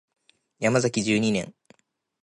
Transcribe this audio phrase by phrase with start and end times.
[0.57, 1.53] ヤマザキ十二年